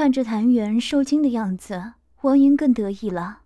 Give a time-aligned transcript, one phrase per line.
[0.00, 3.40] 看着谭元受惊的样子，王莹更得意了。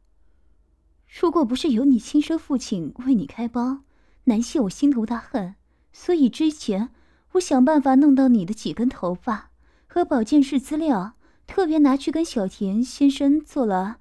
[1.20, 3.80] 如果不是有你亲生父亲为你开包，
[4.26, 5.56] 难泄我心头大恨。
[5.92, 6.90] 所以之前
[7.32, 9.50] 我想办法弄到你的几根头发
[9.88, 11.14] 和保健室资料，
[11.48, 13.96] 特别拿去跟小田先生做了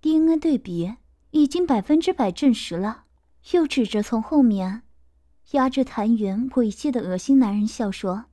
[0.00, 0.94] DNA 对比，
[1.32, 3.06] 已经百分之百证实了。
[3.50, 4.82] 又指着从后面
[5.50, 8.26] 压着谭元猥亵的恶心男人笑说：“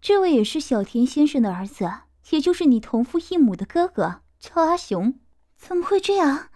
[0.00, 1.90] 这位也是小田先生的儿子，
[2.30, 5.18] 也就是你同父异母的哥哥，叫阿雄。
[5.56, 6.48] 怎么会这样？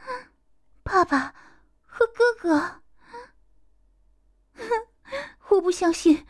[0.83, 1.35] 爸爸
[1.83, 2.81] 和哥哥？
[4.55, 4.65] 哼！
[5.51, 6.25] ”我不相信，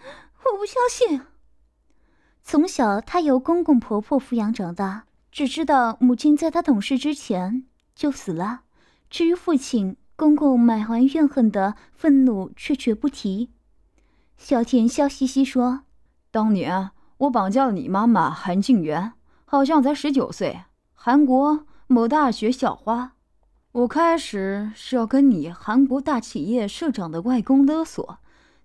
[0.45, 1.23] 我不相信。
[2.43, 8.63] 从小，他由公公婆婆抚养长大，只知道母亲在他懂事之前就死了。
[9.09, 13.51] 至于父亲，公公满怀怨恨的愤怒却绝不提。
[14.37, 15.85] 小田笑嘻嘻说
[16.31, 19.13] ：“当年我绑架了你妈妈韩静媛，
[19.55, 20.63] 好像才十九岁，
[20.95, 23.13] 韩国某大学校花。
[23.71, 28.19] 我开始是要跟你韩国大企业社长的外公勒索。”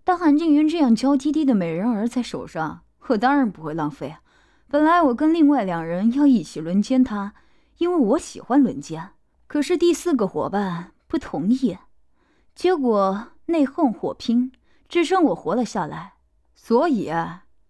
[0.03, 4.15] 但韩静云这样娇滴滴的美人儿在手上，我当然不会浪费。
[4.67, 7.35] 本来我跟另外两人要一起轮奸她，
[7.77, 9.11] 因为我喜欢轮奸。
[9.45, 11.77] 可是第四个伙伴不同意，
[12.55, 14.51] 结果内讧火拼，
[14.87, 16.13] 只剩我活了下来。
[16.55, 17.13] 所以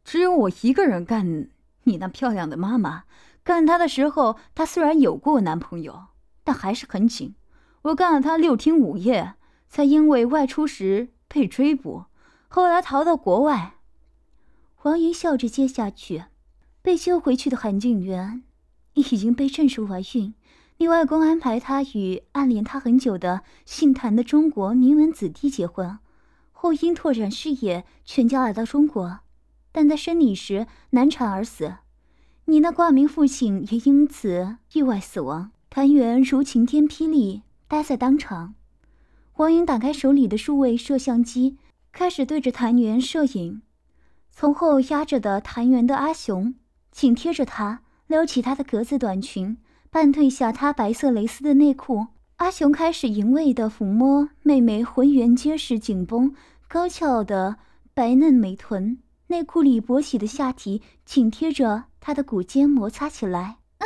[0.05, 1.49] 只有我一个人干
[1.89, 3.03] 你那漂亮的妈妈。
[3.43, 6.05] 干她的时候，她虽然有过男朋友，
[6.43, 7.35] 但还是很紧。
[7.81, 9.33] 我干了她六天五夜，
[9.67, 12.05] 才因为外出时被追捕。
[12.47, 13.75] 后来逃到国外，
[14.83, 16.25] 王云笑着接下去。
[16.81, 18.41] 被救回去的韩静媛
[18.93, 20.33] 已经被证实怀孕。
[20.77, 25.99] 你外公安排她与暗恋她很久的姓谭的中国名门子弟结婚，
[26.53, 29.19] 后因拓展事业，全家来到中国，
[29.71, 31.75] 但在生你时难产而死。
[32.45, 35.51] 你那挂名父亲也因此意外死亡。
[35.69, 38.55] 谭元如晴天霹雳，呆在当场。
[39.35, 41.57] 王云打开手里的数位摄像机。
[41.91, 43.63] 开始对着谭元摄影，
[44.31, 46.53] 从后压着的谭元的阿雄
[46.91, 49.58] 紧贴着他，撩起他的格子短裙，
[49.89, 52.05] 半褪下他白色蕾丝的内裤。
[52.37, 56.33] 阿雄开始淫味的抚摸妹妹浑圆结实、紧绷
[56.67, 57.58] 高翘的
[57.95, 63.57] 白嫩美臀，内裤里勃起的下体紧贴着他的骨尖摩擦起来。
[63.77, 63.85] 啊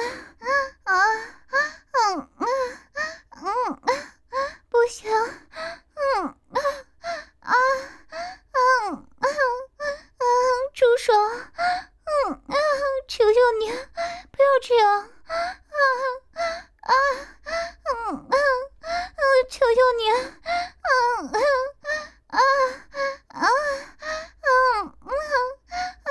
[0.83, 0.95] 啊啊！
[2.15, 2.47] 嗯嗯
[3.41, 3.91] 嗯嗯，
[4.69, 6.59] 不行，嗯啊
[7.41, 7.51] 啊。
[8.55, 9.27] 嗯嗯
[10.17, 10.23] 嗯，
[10.73, 11.11] 住手！
[11.13, 12.55] 嗯嗯，
[13.09, 13.67] 求求你，
[14.31, 15.01] 不要这样！
[15.01, 15.03] 啊
[16.79, 16.93] 啊
[17.83, 18.87] 嗯嗯嗯，
[19.49, 20.03] 求求你！
[20.85, 21.35] 嗯嗯
[22.27, 22.39] 啊
[23.27, 23.47] 啊
[24.41, 24.47] 嗯
[25.01, 25.11] 嗯
[26.03, 26.09] 啊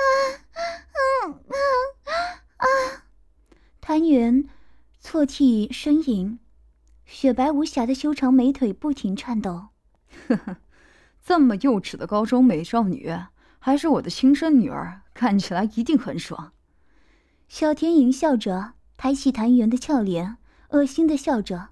[0.93, 1.55] 嗯嗯
[2.57, 2.65] 啊！
[3.81, 4.49] 谭元
[4.99, 6.39] 错替呻吟，
[7.05, 9.69] 雪白无瑕的修长美腿不停颤抖。
[10.29, 10.57] 呵呵。
[11.25, 13.09] 这么幼稚的高中美少女，
[13.57, 16.51] 还是我的亲生女儿，看起来一定很爽。
[17.47, 20.35] 小田淫笑着，抬起谭元的俏脸，
[20.71, 21.69] 恶心的笑着。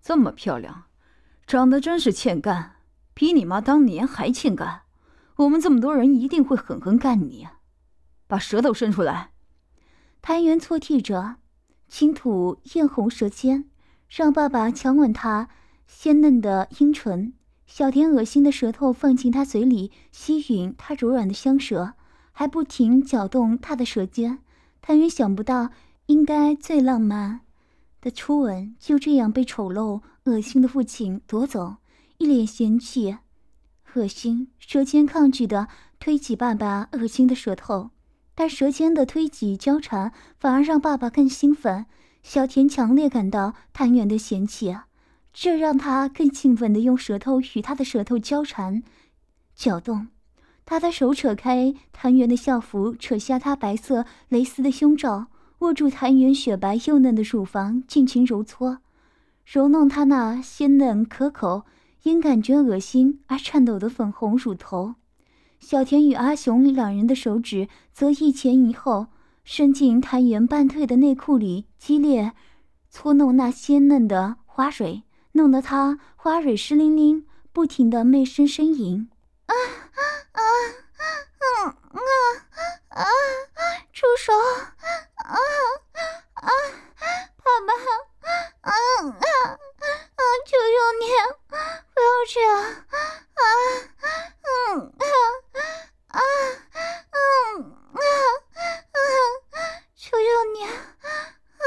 [0.00, 0.84] 这么漂亮，
[1.46, 2.76] 长得真是欠干，
[3.12, 4.84] 比你妈当年还欠干。
[5.36, 7.46] 我们这么多人一定会狠狠干你，
[8.26, 9.32] 把舌头伸出来。
[10.22, 11.36] 谭元错替着，
[11.88, 13.64] 轻吐艳红舌尖，
[14.08, 15.48] 让爸爸强吻她
[15.86, 17.32] 鲜嫩的阴唇。
[17.66, 21.94] 小田恶心的舌头放进他嘴里，吸吮他柔软的香舌，
[22.30, 24.38] 还不停搅动他的舌尖。
[24.80, 25.70] 谭云想不到，
[26.06, 27.40] 应该最浪漫
[28.00, 31.76] 的初吻就这样被丑陋、恶心的父亲夺走，
[32.18, 33.18] 一脸嫌弃、
[33.94, 35.66] 恶心，舌尖抗拒的
[35.98, 37.90] 推挤爸爸恶心的舌头，
[38.36, 41.86] 但舌尖的推挤交缠，反而让爸爸更兴奋。
[42.22, 44.76] 小田强烈感到谭元的嫌弃。
[45.32, 48.82] 这让他更兴奋地用舌头与他的舌头交缠、
[49.54, 50.08] 搅动。
[50.64, 55.26] 他的手扯开谭元的校服，扯下他白色蕾丝的胸罩，
[55.58, 58.78] 握住谭元雪白幼嫩的乳房，尽情揉搓、
[59.44, 61.64] 揉弄他那鲜嫩可口、
[62.02, 64.94] 因感觉恶心而颤抖的粉红乳头。
[65.68, 69.08] 小田与阿雄两人的手指则一前一后
[69.42, 72.34] 伸进谭元半退的内裤里，激烈
[72.88, 75.02] 搓弄那鲜嫩的花蕊。
[75.32, 79.10] 弄得他花蕊湿淋淋，不停的媚声呻吟。
[79.46, 79.54] 啊
[79.90, 80.40] 啊啊
[81.40, 83.04] 啊啊啊！
[83.92, 84.32] 住手！
[85.16, 85.34] 啊
[86.34, 86.48] 啊！
[87.42, 87.72] 爸爸！
[88.60, 89.58] 啊啊啊！
[90.46, 91.10] 求求你，
[91.50, 93.25] 不要这样！
[93.36, 93.42] 啊
[94.42, 95.04] 嗯啊
[96.08, 96.20] 啊
[97.12, 98.00] 嗯啊
[98.92, 98.98] 啊
[99.94, 100.18] 求求
[100.54, 101.66] 你啊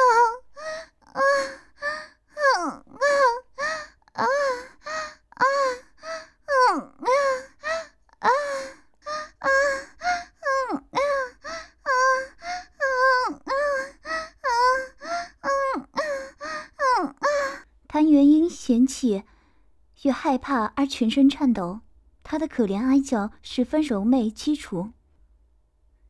[1.14, 1.22] 啊
[20.22, 21.80] 害怕而全身颤抖，
[22.24, 24.90] 他的可怜哀叫十分柔媚凄楚。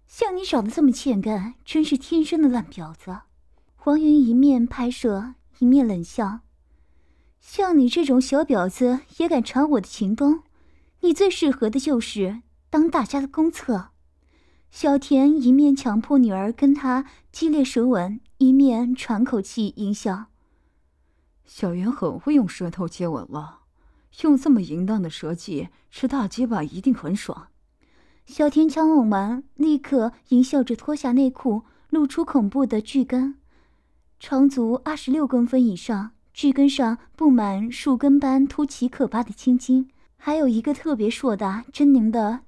[0.07, 3.15] 像你长得这么欠干，真是天生的烂婊子！
[3.75, 6.39] 黄云一面拍摄，一面冷笑
[7.39, 10.41] ：“像你这种小婊子也敢尝我的情功？
[11.01, 12.41] 你最适合的就是
[12.71, 13.89] 当大家的公厕。”
[14.71, 20.25] 小田一面强迫女儿跟他激烈舌吻，一面喘口气淫笑
[21.45, 23.58] ：“小圆很会用舌头接吻了，
[24.21, 27.47] 用这么淫荡的舌技吃大鸡巴一定很爽。”
[28.25, 33.35] 小天枪吻完，立刻淫笑着脱下内裤，露出恐怖的巨根，
[34.19, 42.41] 长足二十六公分以上，巨根上布满树根般凸起可怕的青筋，还有一个特别硕大狰狞的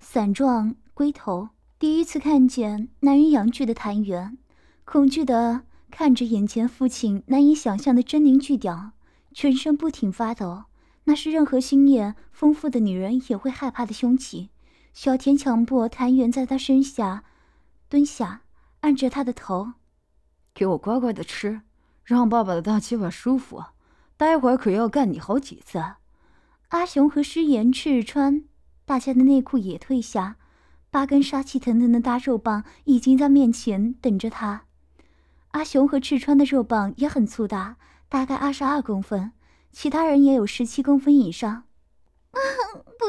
[0.00, 1.50] 伞状龟头。
[1.78, 4.36] 第一次看见男人阳具的谭元，
[4.84, 5.62] 恐惧的
[5.92, 8.90] 看着眼前父亲难以想象的狰狞巨屌，
[9.32, 10.64] 全身不停发抖。
[11.08, 14.50] 那是任何心眼丰富的女人也会害怕的凶器。
[14.92, 17.24] 小田强迫谭元在他身下
[17.88, 18.42] 蹲下，
[18.80, 19.72] 按着他的头，
[20.52, 21.62] 给我乖乖的吃，
[22.04, 23.64] 让爸爸的大鸡巴舒服。
[24.18, 25.82] 待会儿可要干你好几次。
[26.68, 28.44] 阿雄和诗言赤穿，
[28.84, 30.36] 大家的内裤也退下，
[30.90, 34.64] 八根杀气腾腾的大肉棒已经在面前等着他。
[35.52, 37.76] 阿雄和赤川的肉棒也很粗大，
[38.10, 39.32] 大概二十二公分，
[39.72, 41.64] 其他人也有十七公分以上。
[42.32, 42.40] 不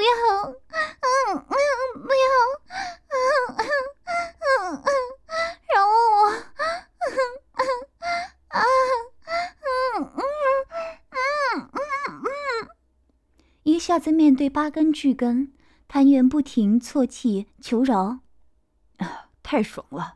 [0.01, 0.55] 要，嗯
[1.35, 1.57] 嗯，
[1.93, 2.17] 不要，
[3.09, 3.15] 嗯
[3.57, 3.61] 嗯
[4.39, 4.87] 嗯嗯，
[5.75, 7.11] 饶我，嗯
[7.55, 7.61] 嗯
[8.49, 8.61] 啊，
[9.61, 10.21] 嗯嗯
[11.11, 11.71] 嗯
[12.23, 12.67] 嗯，
[13.63, 15.53] 一下子面对八根巨根，
[15.87, 18.19] 谭元不停啜泣求饶，
[18.97, 20.15] 啊，太爽了！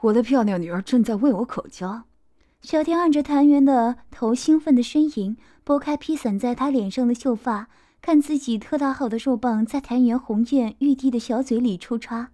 [0.00, 2.04] 我的漂亮女儿正在为我口交。
[2.62, 7.68] 小天按着谭元的头，兴奋的呻吟，拨开披散在他脸上的秀发。
[8.00, 12.30] 看自己特大号的肉棒在谭元红艳欲滴的小嘴里抽插，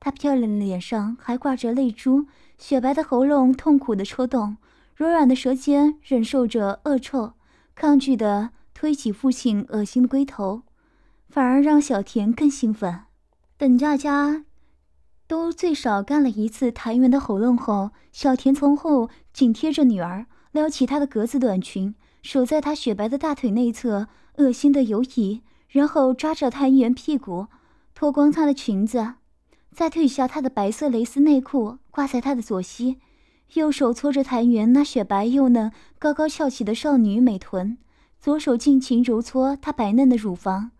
[0.00, 2.26] 她漂亮的脸上还挂着泪珠，
[2.58, 4.56] 雪白的喉咙痛苦的抽动，
[4.96, 7.34] 柔软的舌尖忍受着恶臭，
[7.76, 10.62] 抗拒的推起父亲恶心的龟头，
[11.28, 13.02] 反而让小田更兴奋。
[13.56, 14.44] 等大家
[15.28, 24.08] 都最少干了一次谭元的喉咙后，小田从后紧贴着女儿，撩起她的格子短裙，手在她雪白的大腿内侧。
[24.38, 27.48] 恶心的游移，然后抓着谭元屁股，
[27.92, 29.14] 脱光她的裙子，
[29.74, 32.98] 再褪下她的白色蕾丝内裤，挂在她的左膝，
[33.54, 37.78] 右手搓着谭元那雪白又嫩、高高翘起的少女美臀，
[38.20, 40.70] 左手尽情揉搓她白嫩的乳房，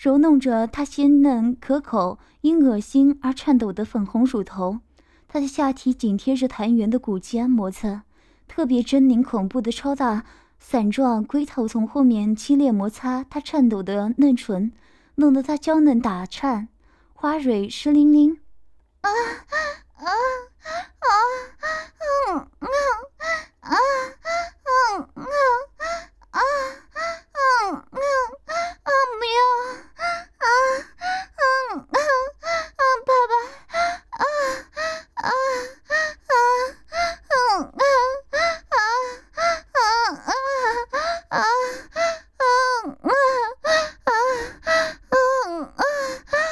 [0.00, 4.78] 揉弄着她鲜嫩可口、因恶心而颤抖的粉红乳头。
[5.26, 8.02] 她的下体紧贴着谭元的骨尖磨蹭，
[8.46, 10.24] 特别狰狞恐怖的超大。
[10.60, 14.70] 伞状龟头从后面激烈摩擦她颤抖的嫩唇，
[15.16, 16.68] 弄得她娇嫩打颤，
[17.12, 18.38] 花蕊湿淋淋。
[19.00, 19.54] 啊啊
[19.96, 20.06] 啊
[21.00, 21.08] 啊！
[22.30, 22.68] 嗯嗯
[23.60, 23.74] 啊
[24.94, 25.24] 嗯嗯
[26.30, 27.00] 啊啊
[27.32, 27.38] 啊
[28.84, 28.90] 啊！
[29.18, 29.38] 不要
[29.96, 30.04] 啊
[30.38, 30.46] 啊
[31.36, 31.42] 啊
[31.78, 31.98] 啊！
[33.06, 33.32] 爸爸
[33.68, 33.80] 啊
[34.12, 34.24] 啊
[35.14, 35.26] 啊
[37.30, 37.82] 嗯啊
[38.30, 38.76] 啊
[39.30, 40.20] 啊啊！
[41.28, 41.42] 啊啊
[42.78, 43.32] 啊
[43.78, 44.52] 啊啊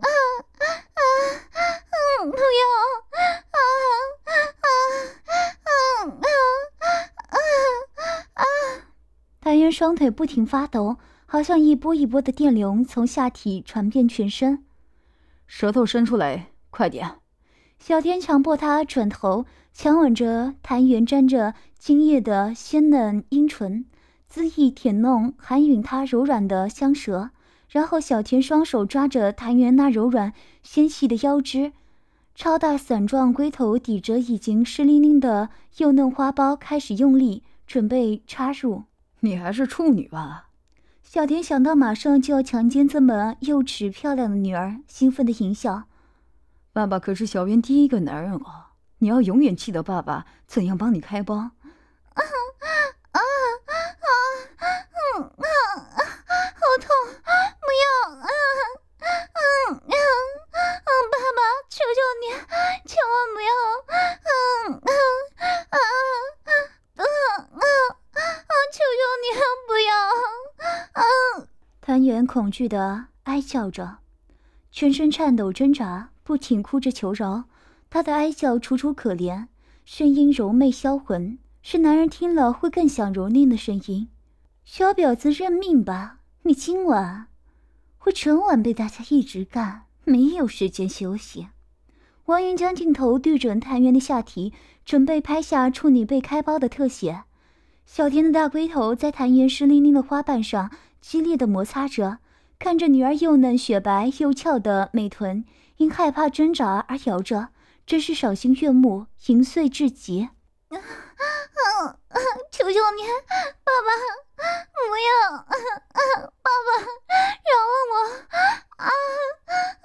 [0.00, 0.04] 啊
[0.94, 1.00] 啊！
[2.20, 2.62] 不要，
[3.10, 3.18] 啊
[3.50, 3.58] 啊
[4.22, 4.30] 啊
[5.64, 5.68] 啊
[7.30, 7.34] 啊
[8.34, 8.44] 啊！
[9.40, 14.64] 谭元双腿不停发抖，好像一波一波的电流从下体传遍全身。
[15.46, 17.16] 舌头伸出来，快点！
[17.78, 23.84] 小天强迫他转头，强吻着谭元沾着精液的鲜嫩阴唇，
[24.32, 27.32] 恣意舔弄，含吮他柔软的香舌。
[27.68, 31.72] 然后小田双手抓着谭元那柔软纤细的腰肢，
[32.34, 38.84] 超大伞状龟头抵着已经湿淋淋的幼嫩花苞，开始用力准备插入。
[39.20, 40.48] 你还是处女吧？
[41.02, 45.84] 小田想到马上就要强奸这么幼稚漂亮的女儿，兴奋的淫笑。
[46.72, 48.66] 爸爸可是小圆第一个男人哦，
[48.98, 51.34] 你要永远记得爸爸怎样帮你开包。
[51.34, 51.50] 啊
[52.14, 52.22] 啊
[53.10, 54.14] 啊啊啊
[55.18, 55.44] 啊！
[56.54, 56.86] 好痛！
[57.60, 57.84] 不要！
[58.14, 59.40] 啊啊啊
[59.74, 62.24] 啊，爸爸，求求你，
[62.86, 63.50] 千万不要！
[64.22, 64.88] 嗯嗯
[65.70, 66.54] 啊啊
[66.94, 67.04] 啊啊
[67.58, 68.48] 啊！
[68.70, 69.24] 求求你
[72.00, 72.14] 不要！
[72.14, 73.98] 嗯，谭元恐惧的哀叫着。
[74.72, 77.44] 全身颤抖挣扎，不停哭着求饶。
[77.90, 79.48] 他的哀叫楚楚可怜，
[79.84, 84.08] 声音柔媚销魂，是男人听了会更想蹂躏的声音。
[84.64, 86.20] 小婊子，认命吧！
[86.44, 87.26] 你今晚
[87.98, 91.48] 会整晚被大家一直干，没有时间休息。
[92.26, 94.54] 王云将镜头对准谭元的下体，
[94.86, 97.24] 准备拍下处女被开包的特写。
[97.84, 102.18] 小田的大龟头在谭元湿淋淋的花瓣上激烈的摩擦着，
[102.58, 105.44] 看着女儿又嫩雪白又翘的美臀，
[105.76, 107.48] 因害怕挣扎而摇着，
[107.86, 110.28] 真是赏心悦目，淫碎至极。
[112.52, 113.02] 求求你，
[113.64, 113.88] 爸爸，
[114.36, 115.54] 不要，爸
[116.66, 116.68] 爸，
[117.48, 117.94] 饶了我！
[118.76, 118.84] 啊，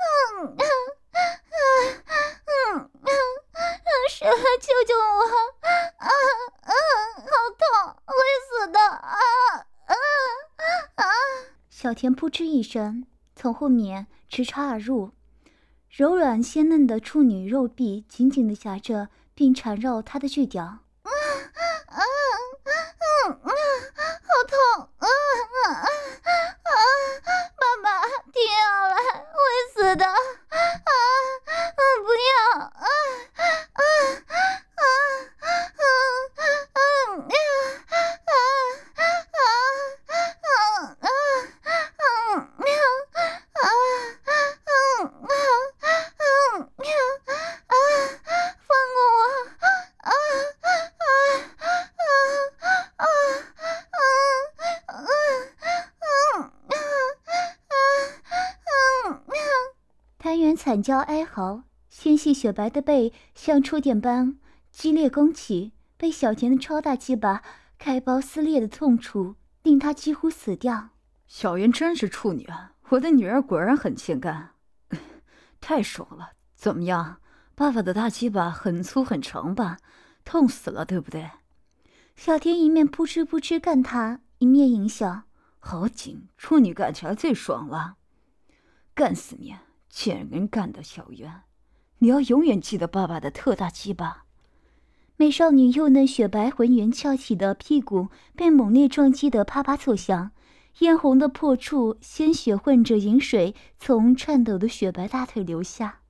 [0.04, 0.58] 嗯，
[2.48, 3.10] 嗯，嗯，
[4.10, 5.22] 谁来，救救我！
[5.64, 6.10] 啊，
[6.64, 6.72] 嗯，
[7.24, 7.64] 好痛，
[8.06, 8.12] 会
[8.46, 8.78] 死的！
[8.80, 9.18] 啊，
[9.86, 9.94] 啊，
[10.96, 11.04] 啊！
[11.70, 15.12] 小田扑哧一声从后面直插而入，
[15.90, 20.80] 柔软鲜嫩的处女肉臂紧紧地夹着并缠绕他的巨屌。
[60.56, 64.38] 惨叫哀嚎，纤细雪白的背像触电般
[64.72, 67.42] 激烈弓起，被小田的超大鸡巴
[67.78, 70.90] 开包撕裂的痛楚，令他几乎死掉。
[71.28, 72.74] 小圆真是处女啊！
[72.90, 74.52] 我的女儿果然很欠干，
[75.62, 76.32] 太爽了！
[76.56, 77.20] 怎么样，
[77.56, 79.78] 爸爸的大鸡巴很粗很长吧？
[80.24, 81.32] 痛死了，对不对？
[82.16, 85.24] 小田一面扑哧扑哧干他，一面淫笑
[85.60, 87.96] ：“好紧，处女干起来最爽了，
[88.94, 89.56] 干死你！”
[89.96, 91.44] 贱人干的，小圆，
[92.00, 94.26] 你要永远记得爸爸的特大鸡巴。
[95.16, 100.32] 美少女幼嫩雪白、浑圆翘起的屁股被猛烈撞击得啪啪作响，
[100.80, 106.02] 嫣红的破处，鲜血混着饮水从颤抖的雪白大腿流下。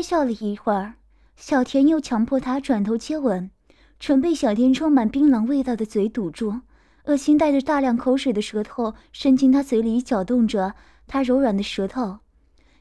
[0.00, 0.94] 谭渊哀笑了一会儿。
[1.36, 3.50] 小田又强迫他转头接吻，
[3.98, 6.62] 唇被小田充满槟榔味道的嘴堵住，
[7.04, 10.74] 恶心带着大量口水的舌头伸进他嘴里，搅动着
[11.06, 12.20] 他柔软的舌头。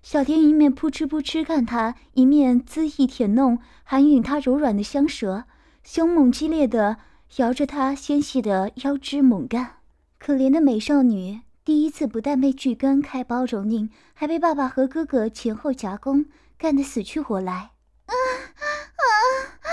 [0.02, 5.44] 小田一面扑哧扑哧看他，一面恣意舔弄，含吮他柔软的香舌，
[5.84, 6.98] 凶猛激烈的
[7.36, 9.72] 摇着他纤细的腰肢猛干。
[10.18, 16.26] 可怜的美少女，第一次不但被巨根开包蹂躏，还被爸爸和哥哥前后夹攻，
[16.60, 17.54] 干得死去活来。
[17.54, 18.14] 啊啊
[18.98, 19.08] 啊
[19.64, 19.72] 啊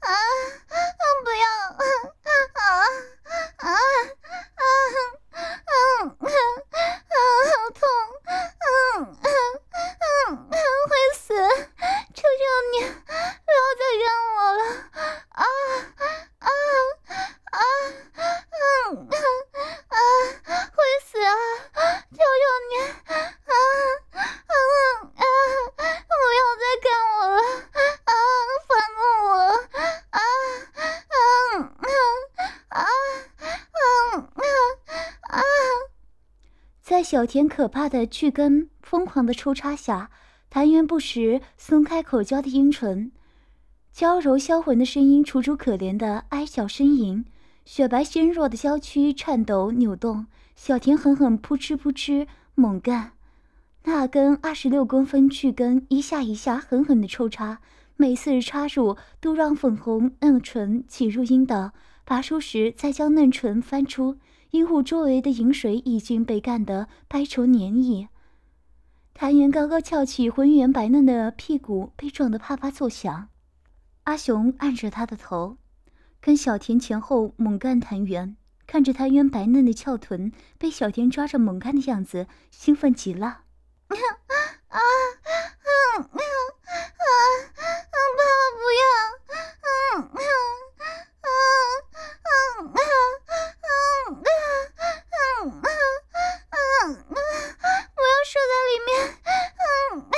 [0.00, 0.08] 啊！
[1.24, 1.44] 不要！
[1.72, 1.82] 啊
[2.22, 2.68] 啊啊
[3.56, 4.62] 啊啊
[5.32, 6.12] 啊！
[7.08, 7.82] 好痛！
[8.28, 8.68] 嗯
[9.22, 9.26] 嗯
[10.50, 10.56] 嗯，
[10.88, 11.32] 会死！
[12.12, 14.60] 求求你，不要再干我了！
[15.30, 15.42] 啊
[16.38, 16.46] 啊
[17.50, 17.58] 啊
[18.52, 19.08] 嗯
[19.88, 19.96] 啊！
[20.76, 21.32] 会死啊！
[22.12, 22.72] 求求你！
[23.06, 23.10] 啊
[23.46, 23.52] 啊
[25.16, 25.24] 啊！
[26.06, 27.38] 不要再干我了！
[28.04, 28.12] 啊，
[28.68, 29.32] 放过我！
[30.10, 30.18] 啊啊
[31.08, 31.16] 啊
[32.68, 32.78] 啊
[35.28, 35.32] 啊！
[36.82, 40.10] 在小田可怕的巨根疯狂的抽插下，
[40.50, 43.12] 谭元不时松开口交的阴唇，
[43.92, 47.24] 娇柔销魂的声音，楚楚可怜的哀小呻吟，
[47.64, 53.12] 雪白纤弱的娇躯颤抖扭动，小田狠狠扑哧扑哧猛干。
[53.84, 57.60] 那根二十六公分巨根一下一下狠狠的抽插，
[57.96, 61.70] 每次插入都让粉红嫩唇挤入阴道，
[62.04, 64.16] 拔出时再将嫩唇翻出，
[64.54, 68.08] 阴户周围的饮水已经被干得白稠黏液。
[69.12, 73.30] 谭元高高翘起浑圆白嫩的屁股被撞得啪啪作响，
[74.04, 75.56] 阿雄按着他的头，
[76.20, 83.26] 跟小田前后猛干谭元，看着谭元白嫩的翘臀被小田抓着猛干的样子，兴奋极了。
[83.26, 83.42] 啊
[83.88, 83.98] 啊
[84.68, 84.78] 啊啊
[85.98, 86.06] 啊！
[87.90, 88.22] 爸爸
[88.54, 88.84] 不要！
[89.58, 89.66] 啊
[89.98, 90.22] 啊
[91.22, 91.26] 啊
[92.70, 92.93] 啊
[98.34, 98.90] 射在里面
[99.94, 100.14] 嗯嗯。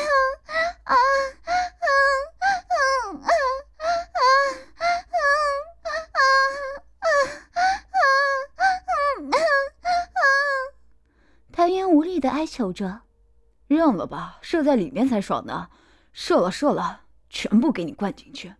[12.49, 13.03] 求着，
[13.67, 15.69] 认了吧，射在里面才爽呢。
[16.13, 18.55] 射了，射了，全部给你灌进去。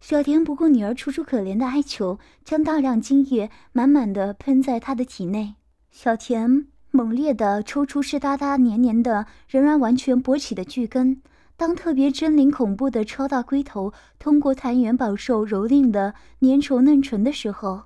[0.00, 5.56] 小田不顾女儿楚楚可怜的哀求，将大量精液满满的喷在她的体内。
[5.90, 11.20] 小田猛烈地抽出湿哒哒黏黏的、仍然完全勃起的巨根。
[11.58, 17.82] 当特别狰狞恐怖的超大龟头通过谭元饱受蹂躏的粘稠嫩唇的时候，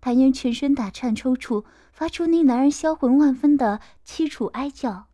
[0.00, 1.64] 谭元全身打颤抽搐。
[1.92, 5.08] 发出令男人销魂万分的凄楚哀叫，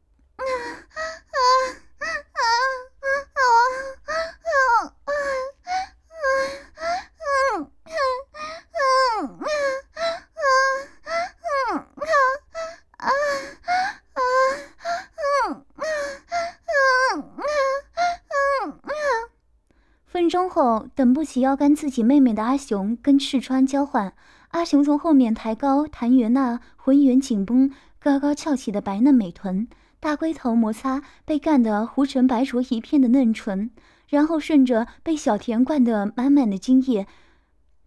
[20.59, 24.13] 后，等不起要干自己妹妹的阿雄跟赤川交换。
[24.49, 29.69] 阿雄从后面抬高谭元那浑圆紧绷、高高翘起的白嫩美臀，
[30.01, 33.71] 大龟头摩擦被干得糊成白灼一片的嫩唇，
[34.09, 37.07] 然后顺着被小田灌得满满的精液，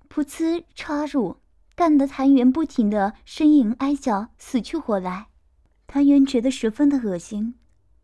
[0.09, 1.35] 噗呲插入，
[1.75, 5.27] 干得谭元不停的呻吟哀叫，死去活来。
[5.87, 7.55] 谭元觉得十分的恶心，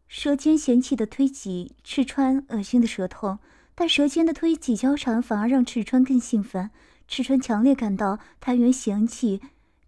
[0.09, 3.37] 舌尖嫌弃的推挤赤川恶心的舌头，
[3.79, 6.71] 但舌尖的推挤交缠反而让赤川更兴奋。
[7.07, 9.39] 赤川强烈感到谭元嫌弃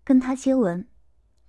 [0.04, 0.88] 跟他接吻，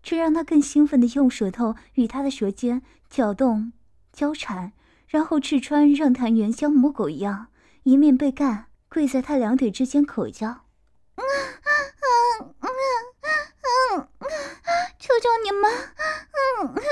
[0.03, 3.75] 这让他更兴奋地用舌头与他的舌尖搅动、
[4.11, 4.73] 交缠，
[5.07, 7.49] 然后赤川让谭元像母狗一样，
[7.83, 10.63] 一面被干，跪在他两腿之间口交
[11.17, 11.23] ：“嗯
[12.41, 12.71] 嗯嗯嗯
[14.01, 14.09] 嗯，
[14.99, 15.71] 求求你们，
[16.65, 16.83] 嗯嗯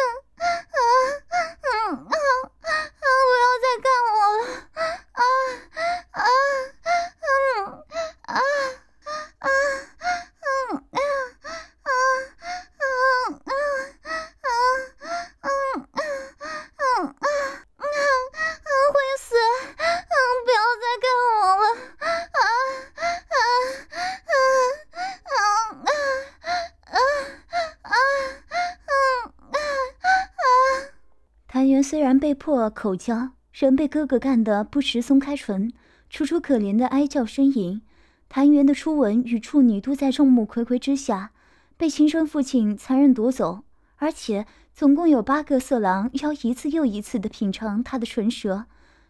[32.49, 35.71] 虽然被迫口交，仍被哥哥干得不时松开唇，
[36.09, 37.83] 楚楚可怜的哀叫呻吟。
[38.31, 41.33] 谭元的初吻与处女都在众目睽睽之下
[41.77, 43.65] 被亲生父亲残忍夺走，
[43.97, 48.65] 而且总共有八个色狼要一次又一次地品尝他的唇舌，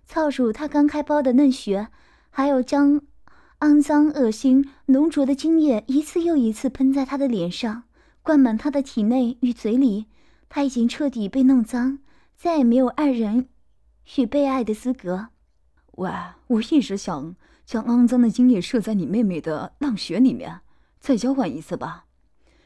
[0.04, 1.86] 操入他刚开包的嫩穴，
[2.30, 3.00] 还有将
[3.60, 7.84] 肮脏、恶心、浓浊的精液一次又一次喷在他的脸上，
[8.24, 10.06] 灌满他的体内与嘴里。
[10.48, 12.00] 他已经彻底被弄脏，
[12.38, 13.48] 再也没有爱人
[14.16, 15.28] 与被爱的资格。
[15.96, 16.10] 喂，
[16.46, 17.34] 我一直想。
[17.66, 20.60] 将肮脏的精液射在你妹妹的浪穴里面，
[20.98, 22.06] 再交换一次吧。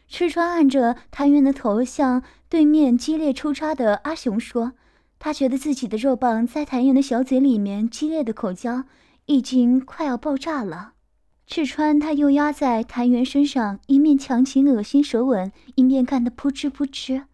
[0.06, 4.74] 赤川按着谭元的头，向对面激烈抽插的阿雄说
[5.18, 8.84] ：“他觉得自己的肉棒在谭元的小嘴里面激烈的口交，
[9.26, 10.92] 已经快要爆炸了。”
[11.48, 17.24] 赤川他又压在谭元身上，一面强行恶心舌吻，一面干得扑哧扑哧。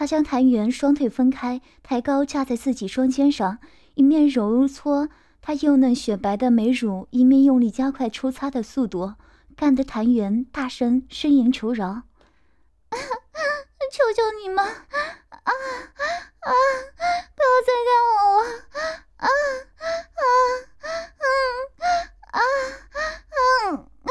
[0.00, 3.58] 他将谭元双腿分开，抬高架在自己双肩上，
[3.92, 5.10] 一面揉搓
[5.42, 9.12] 他幼嫩雪白的美乳，一面用力加快摩擦的速度，
[9.54, 12.04] 干得谭元大声呻吟求饶
[13.92, 14.72] ：“求求你们，啊
[15.28, 15.52] 啊，
[17.36, 18.48] 不要再干我了，
[19.18, 19.28] 啊
[19.76, 19.84] 啊
[20.16, 20.24] 啊
[22.30, 24.08] 啊啊啊！”